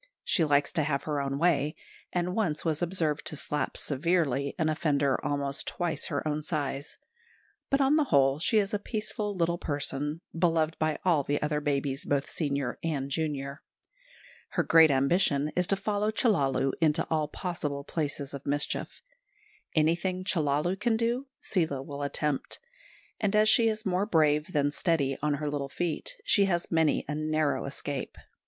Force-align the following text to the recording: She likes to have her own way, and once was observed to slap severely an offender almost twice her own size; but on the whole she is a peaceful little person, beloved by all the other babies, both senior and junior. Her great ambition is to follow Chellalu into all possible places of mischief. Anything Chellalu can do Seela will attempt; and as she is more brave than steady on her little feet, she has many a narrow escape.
She 0.23 0.43
likes 0.43 0.73
to 0.73 0.81
have 0.83 1.03
her 1.03 1.21
own 1.21 1.37
way, 1.37 1.75
and 2.11 2.33
once 2.33 2.65
was 2.65 2.81
observed 2.81 3.23
to 3.27 3.35
slap 3.35 3.77
severely 3.77 4.55
an 4.57 4.67
offender 4.67 5.23
almost 5.23 5.67
twice 5.67 6.07
her 6.07 6.27
own 6.27 6.41
size; 6.41 6.97
but 7.69 7.81
on 7.81 7.97
the 7.97 8.05
whole 8.05 8.39
she 8.39 8.57
is 8.57 8.73
a 8.73 8.79
peaceful 8.79 9.35
little 9.35 9.59
person, 9.59 10.21
beloved 10.35 10.75
by 10.79 10.97
all 11.05 11.21
the 11.21 11.39
other 11.43 11.61
babies, 11.61 12.03
both 12.03 12.31
senior 12.31 12.79
and 12.83 13.11
junior. 13.11 13.61
Her 14.53 14.63
great 14.63 14.89
ambition 14.89 15.51
is 15.55 15.67
to 15.67 15.75
follow 15.75 16.09
Chellalu 16.09 16.71
into 16.81 17.05
all 17.11 17.27
possible 17.27 17.83
places 17.83 18.33
of 18.33 18.43
mischief. 18.43 19.03
Anything 19.75 20.23
Chellalu 20.23 20.79
can 20.79 20.97
do 20.97 21.27
Seela 21.41 21.83
will 21.83 22.01
attempt; 22.01 22.57
and 23.19 23.35
as 23.35 23.47
she 23.47 23.67
is 23.69 23.85
more 23.85 24.07
brave 24.07 24.51
than 24.51 24.71
steady 24.71 25.19
on 25.21 25.35
her 25.35 25.47
little 25.47 25.69
feet, 25.69 26.15
she 26.25 26.45
has 26.45 26.71
many 26.71 27.05
a 27.07 27.13
narrow 27.13 27.65
escape. 27.65 28.17